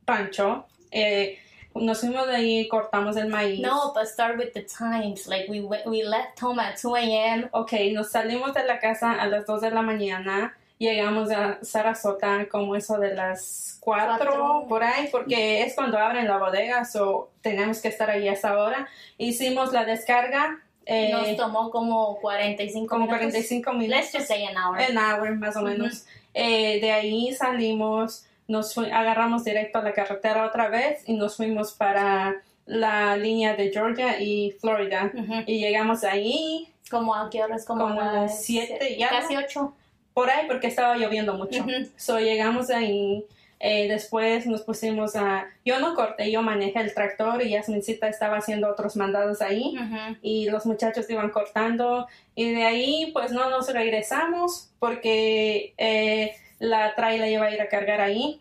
[0.06, 0.65] rancho.
[0.91, 1.39] Eh,
[1.76, 3.60] nos fuimos de ahí, cortamos el maíz.
[3.60, 5.28] No, but start with the times.
[5.28, 7.50] Like we, we left home at 2 a.m.
[7.52, 10.56] Ok, nos salimos de la casa a las 2 de la mañana.
[10.78, 16.38] Llegamos a Sarasota como eso de las 4, por ahí, porque es cuando abren la
[16.38, 18.88] bodega, so tenemos que estar ahí a esa hora.
[19.17, 23.22] Hicimos la descarga eh, Nos tomó como 45 como minutos.
[23.22, 23.98] 45 minutos.
[23.98, 24.80] Let's just say an hour.
[24.80, 26.06] An hour, más o menos.
[26.34, 31.74] Eh, de ahí salimos, nos agarramos directo a la carretera otra vez y nos fuimos
[31.74, 35.12] para la línea de Georgia y Florida.
[35.46, 36.72] Y llegamos ahí.
[36.89, 37.65] ¿Como a qué horas?
[37.65, 39.10] Como, como a las 7 ya.
[39.10, 39.74] Casi 8.
[40.13, 41.65] Por ahí, porque estaba lloviendo mucho.
[41.98, 43.26] So llegamos ahí
[43.60, 45.48] eh, después nos pusimos a...
[45.65, 49.76] Yo no corté, yo manejé el tractor y Yasmincita estaba haciendo otros mandados ahí
[50.22, 52.08] y los muchachos iban cortando.
[52.36, 57.67] Y de ahí pues no nos regresamos porque eh, la trailer iba a ir a
[57.67, 58.39] cargar ahí.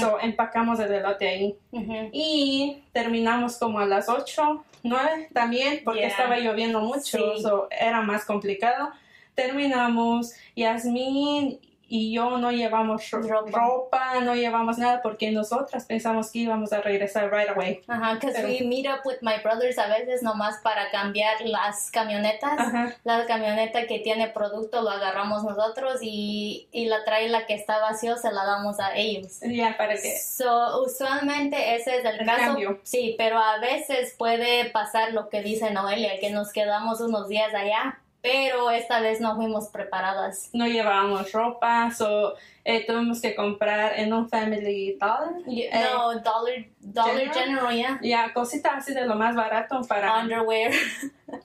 [0.00, 1.56] So empacamos el elote ahí.
[2.12, 8.24] Y terminamos como a las 8, 9 también porque estaba lloviendo mucho, so era más
[8.24, 8.90] complicado.
[9.34, 11.58] Terminamos, Yasmin
[11.92, 14.20] y yo no llevamos ropa.
[14.22, 17.82] no llevamos nada porque nosotras pensamos que íbamos a regresar right away.
[17.88, 22.96] Ajá, because we meet up with my brothers a veces nomás para cambiar las camionetas.
[23.02, 28.16] La camioneta que tiene producto lo agarramos nosotros y, y la la que está vacío
[28.16, 29.40] se la damos a ellos.
[29.42, 30.16] Ya, para que.
[30.16, 32.56] So, usualmente ese es el, caso.
[32.84, 37.52] Sí, pero a veces puede pasar lo que dice Noelia, que nos quedamos unos días
[37.52, 40.50] allá pero esta vez no fuimos preparadas.
[40.52, 45.32] No llevábamos ropa, so, eh, tuvimos que comprar en un Family Dollar.
[45.46, 47.98] Eh, no, Dollar, Dollar General, ya.
[48.02, 50.20] Ya, cositas así de lo más barato para...
[50.20, 50.72] Underwear.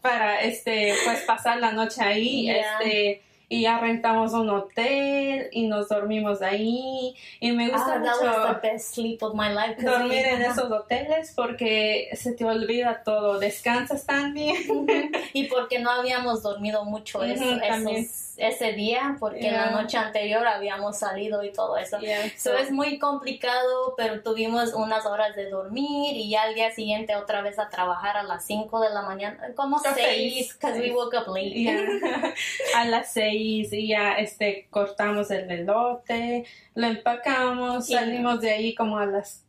[0.01, 2.49] Para, este, pues pasar la noche ahí,
[2.81, 8.15] este y ya rentamos un hotel y nos dormimos ahí y me gusta Ah, that
[8.21, 9.75] was mucho the best sleep of my life.
[9.75, 14.55] 'cause dormir we- en esos hoteles porque se te olvida todo, descansas también.
[15.33, 19.65] y porque no habíamos dormido mucho eso- esos- ese día, porque Yeah.
[19.67, 21.99] la noche anterior habíamos salido y todo eso.
[21.99, 26.55] Yeah, So, so- es muy complicado, pero tuvimos unas horas de dormir y ya al
[26.55, 29.95] día siguiente otra vez a trabajar a las 5 de la mañana, como A 6,
[29.95, 31.63] seis, because we woke up late.
[31.63, 31.75] Ya.
[32.75, 38.97] a las seis y ya este cortamos el velote, lo empacamos, salimos de ahí como
[38.97, 39.44] a las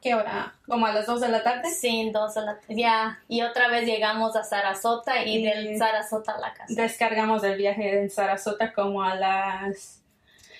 [0.00, 0.54] ¿qué hora?
[0.66, 1.70] Como a las dos de la tarde.
[1.70, 6.38] Sí, entonces la- ya, y otra vez llegamos a Sarasota y Y- del Sarasota a
[6.40, 6.66] la casa.
[6.74, 10.00] Descargamos el viaje en Sarasota como a las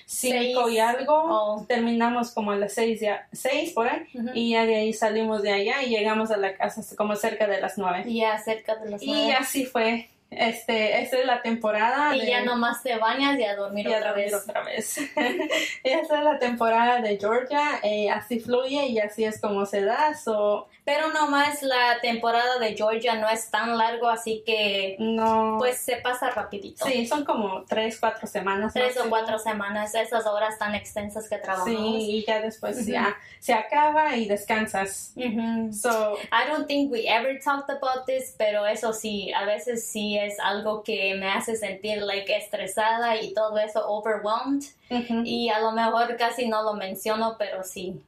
[0.05, 0.75] cinco Seis.
[0.75, 1.13] y algo.
[1.15, 1.65] Oh.
[1.67, 4.05] Terminamos como a las seis, ya, seis por ahí.
[4.13, 4.29] Ujú.
[4.33, 7.61] Y ya de ahí salimos de allá y llegamos a la casa como cerca de
[7.61, 8.03] las nueve.
[8.13, 9.33] Ya cerca de las Y nueve.
[9.39, 10.09] así fue.
[10.31, 12.15] Este, esta es la temporada.
[12.15, 14.43] Y de- ya nomás te bañas y a dormir y a otra dormir vez.
[14.43, 14.97] otra vez.
[15.83, 17.79] Esta es la temporada de Georgia.
[17.83, 20.15] eh, así fluye y así es como se da.
[20.15, 25.57] So, Pero nomás la temporada de Georgia no es tan largo, así que no.
[25.59, 26.85] pues se pasa rapidito.
[26.85, 28.73] sí, son como tres, cuatro semanas.
[28.73, 31.75] Tres o cuatro semanas, esas horas tan extensas que trabajamos.
[31.77, 32.89] Sí, y ya después Ujú.
[32.91, 35.11] ya se acaba y descansas.
[35.17, 35.73] Ujú.
[35.73, 40.17] So, I don't think we ever talked about this, pero eso sí, a veces sí
[40.25, 44.63] es algo que me hace sentir like estresada y todo eso, overwhelmed.
[44.89, 45.21] ujú.
[45.25, 48.01] Y a lo mejor casi no lo menciono, pero sí,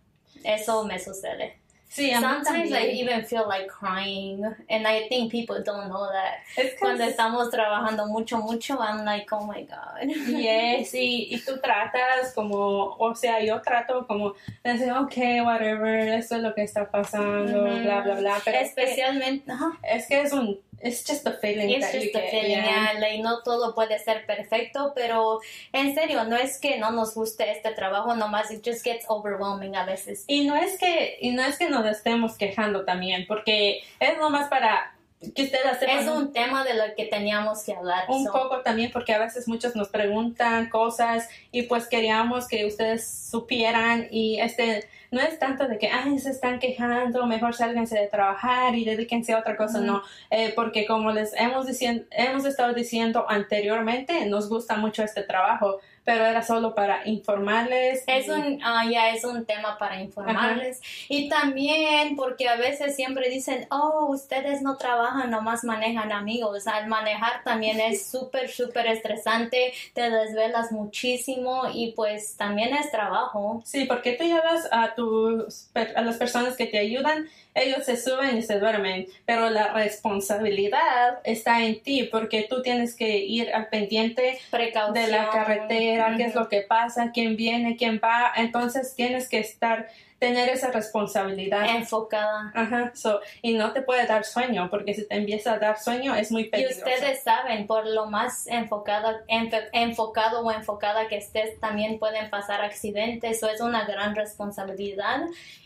[0.43, 1.57] eso me sucede.
[1.89, 6.39] sí, Sometimes I even feel like crying, and I think people don't know that.
[6.57, 10.01] Es Cuando es- estamos trabajando mucho, mucho, I'm like, oh my god.
[10.28, 14.34] Yes, y, y tú tratas como, o sea, yo trato como
[14.64, 18.41] decir, ok, whatever, esto es lo que está pasando, bla, bla, bla.
[18.43, 19.74] Pero es que- Especialmente, ajá.
[19.84, 22.51] es que es un, it's just a feeling It's that you just a get, feeling,
[22.51, 22.93] yeah.
[22.93, 25.39] yeah, like, no todo puede ser perfecto, pero
[25.74, 29.76] en serio, no es que no nos guste este trabajo, nomás it just gets overwhelming
[29.76, 30.26] a veces.
[30.28, 34.49] Y no es que, y no es que nos estemos quejando también, porque es nomás
[34.49, 34.95] para
[35.32, 38.05] que Es un tema de lo que teníamos que hablar.
[38.09, 38.32] un so.
[38.32, 44.07] poco también porque a veces muchos nos preguntan cosas y pues queríamos que ustedes supieran
[44.11, 48.76] y este no es tanto de que ay se están quejando mejor sálganse de trabajar
[48.76, 54.26] y dedíquense a otra cosa no Eh, porque como les hemos hemos estado diciendo anteriormente
[54.26, 59.09] nos gusta mucho este trabajo pero era solo para informarles Es y- un, ah, ya
[59.11, 60.81] es un tema para informarles.
[61.09, 66.67] Y también porque a veces siempre dicen, oh, ustedes no trabajan, nomás manejan amigos.
[66.67, 73.61] Al manejar también es súper, súper estresante, te desvelas muchísimo y pues también es trabajo.
[73.65, 78.37] Sí, porque tú llevas a tus a las personas que te ayudan, ellos se suben
[78.37, 83.67] y se duermen, pero la responsabilidad está en ti porque tú tienes que ir al
[83.67, 84.93] pendiente Precaución.
[84.93, 89.39] de la carretera, qué es lo que pasa, quién viene, quién va, entonces tienes que
[89.39, 89.87] estar
[90.19, 91.65] tener esa responsabilidad.
[91.75, 92.49] Enfocada.
[92.55, 96.15] Ajá, so, y no te puede dar sueño, porque si te empieza a dar sueño
[96.15, 96.77] es muy Y peligroso.
[96.79, 102.61] ustedes saben, por lo más enfocada, enf- enfocado o enfocada que estés, también pueden pasar
[102.61, 105.23] accidentes, o es una gran responsabilidad.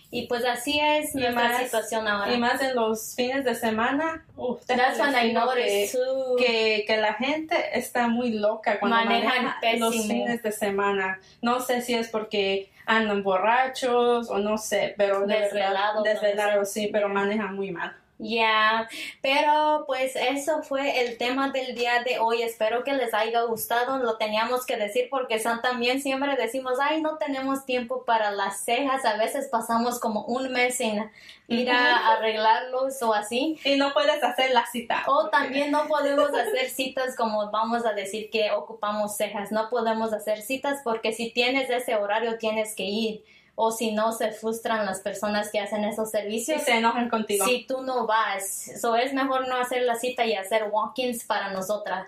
[0.10, 2.32] Y pues así es Y nuestra más- situación ahora.
[2.34, 5.98] Y más en los fines de semana, uf, That's when I noticed
[6.38, 11.20] que- que, la gente está muy loca cuando Manejan maneja los fines de semana.
[11.42, 16.04] No sé si es porque andan borrachos o no sé, pero de Desvelados, verdad, no
[16.04, 16.10] sé.
[16.28, 17.94] desvelados sí, pero manejan muy mal.
[18.20, 18.90] Ya,
[19.22, 22.42] pero pues eso fue el tema del día de hoy.
[22.42, 24.00] Espero que les haya gustado.
[24.00, 28.64] Lo teníamos que decir porque son también siempre decimos, ay, no tenemos tiempo para las
[28.64, 29.06] cejas.
[29.06, 31.12] A veces pasamos como un mes sin
[31.48, 33.60] ir a arreglarlos o así.
[33.64, 35.04] Y no puedes hacer la cita.
[35.06, 39.52] O también no podemos hacer citas como vamos a decir que ocupamos cejas.
[39.52, 43.24] No podemos hacer citas porque si tienes ese horario tienes que ir.
[43.60, 46.62] O si no, se frustran las personas que hacen esos servicios.
[46.62, 47.44] se enojan contigo.
[47.44, 51.52] Si tú no vas, so es mejor no hacer la cita y hacer walk-ins para
[51.52, 52.06] nosotras.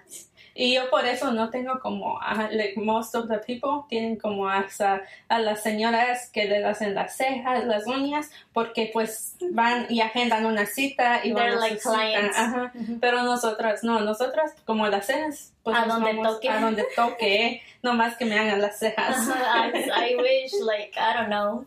[0.54, 2.20] Y yo por eso no tengo como,
[2.52, 7.16] like most of the people tienen como hasta a las señoras que les hacen las
[7.16, 11.80] cejas, las uñas, porque pues van y agendan una cita y van They're a like
[11.80, 12.38] clients.
[12.38, 12.74] Ajá.
[12.76, 13.00] Ujú.
[13.00, 16.50] Pero nosotras no, nosotras como las cejas, pues a donde vamos toque.
[16.50, 19.28] a donde toque, no más que me hagan las cejas.
[19.28, 21.66] I, I wish, like, I don't know.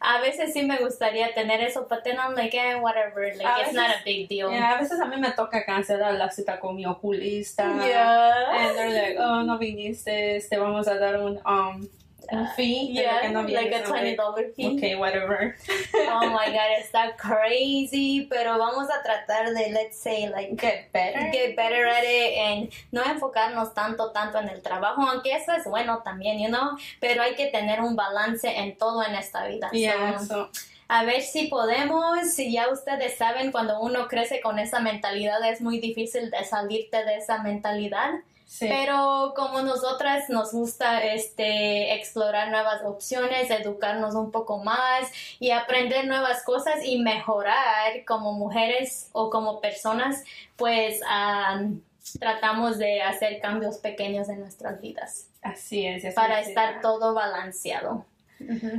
[0.00, 3.60] A veces sí me gustaría tener eso, but then I'm like, eh, whatever, like, A
[3.60, 4.50] it's veces- not a big deal.
[4.50, 7.64] Yeah, a veces a mí me toca cancelar la cita con mi oculista.
[7.86, 8.66] Yeah.
[8.68, 11.88] And they're like, oh, no viniste, te vamos a dar un, um,
[12.56, 12.90] fee.
[12.92, 13.74] Yeah, like a vienes.
[13.74, 14.76] I'm twenty like, dollar fee.
[14.76, 15.54] Okay, whatever.
[16.14, 21.30] Oh my god, está crazy, pero vamos a tratar de, let's say, like, Get better.
[21.32, 25.64] get better at it and no enfocarnos tanto, tanto en el trabajo, aunque eso es
[25.64, 29.70] bueno también, you know, pero hay que tener un balance en todo en esta vida.
[29.72, 30.50] Yeah, So, so,
[30.88, 35.60] a ver si podemos, si ya ustedes saben, cuando uno crece con esa mentalidad es
[35.62, 38.10] muy difícil de salirte de esa mentalidad.
[38.58, 38.66] Sí.
[38.68, 46.06] Pero como nosotras nos gusta este explorar nuevas opciones, educarnos un poco más y aprender
[46.06, 50.22] nuevas cosas y mejorar como mujeres o como personas,
[50.56, 51.80] pues am,
[52.20, 56.04] tratamos de hacer cambios pequeños en nuestras vidas Así es.
[56.04, 56.48] así para es.
[56.48, 58.04] estar todo balanceado.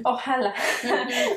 [0.04, 0.54] Ojalá,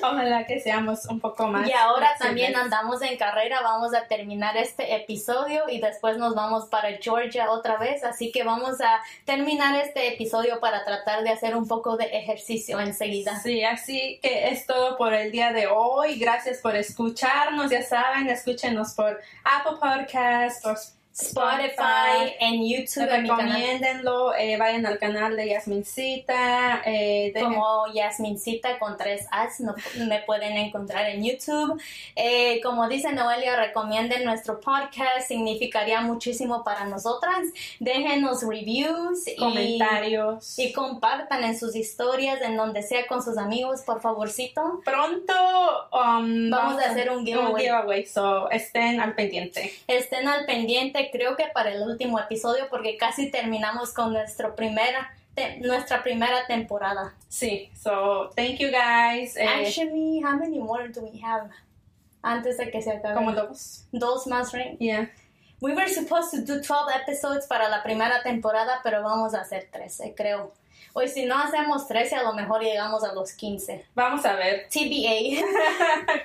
[0.03, 1.69] ojalá que seamos un poco más.
[1.69, 2.19] Y ahora flexibles.
[2.19, 7.51] también andamos en carrera, vamos a terminar este episodio y después nos vamos para Georgia
[7.51, 11.97] otra vez, así que vamos a terminar este episodio para tratar de hacer un poco
[11.97, 13.39] de ejercicio enseguida.
[13.41, 16.19] Sí, así que es todo por el día de hoy.
[16.19, 17.71] Gracias por escucharnos.
[17.71, 20.96] Ya saben, escúchenos por Apple Podcasts, por Spotify,
[22.41, 26.83] en YouTube, en canal, Recomiéndenlo, eh, vayan al canal de Yasmincita.
[26.85, 29.75] Eh, como Yasmincita con tres As, no-
[30.09, 31.81] me pueden encontrar en YouTube.
[32.15, 37.47] Eh, como dice Noelia, recomienden nuestro podcast, significaría muchísimo para nosotras.
[37.81, 40.59] Déjenos reviews y comentarios.
[40.59, 44.81] Y compartan en sus historias, en donde sea con sus amigos, por favorcito.
[44.85, 45.33] Pronto
[45.93, 47.65] um, Vamos a hacer un giveaway.
[47.65, 49.73] giveaway, so estén al pendiente.
[49.87, 55.11] Estén al pendiente, creo que para el último episodio, porque casi terminamos con nuestro primera,
[55.35, 57.15] te- nuestra primera temporada.
[57.29, 59.37] Sí, so thank you guys.
[59.37, 61.51] Eh, Actually, how many more do we have?
[62.23, 63.15] Antes de que se acabe.
[63.15, 63.85] como dos.
[63.93, 64.79] Dos más, right?
[64.81, 65.09] Yeah.
[65.61, 69.69] We were supposed to do 12 episodes para la primera temporada, pero vamos a hacer
[69.73, 70.53] 13, creo.
[70.99, 73.85] O si no hacemos 13, a lo mejor llegamos a los 15.
[73.95, 75.45] Vamos a ver, TBA.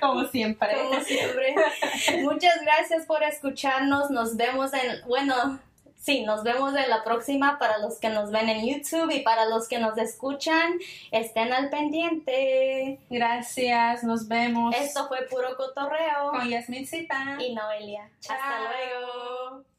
[0.00, 0.68] como siempre.
[0.82, 1.54] Como siempre.
[2.22, 4.10] Muchas gracias por escucharnos.
[4.10, 5.58] Nos vemos en, bueno,
[5.98, 9.44] sí, nos vemos en la próxima para los que nos ven en YouTube y para
[9.44, 10.78] los que nos escuchan,
[11.10, 12.98] estén al pendiente.
[13.10, 17.36] Gracias, nos vemos Esto fue puro cotorreo con Yasmincita.
[17.40, 18.08] y Noelia.
[18.20, 19.71] Hasta luego.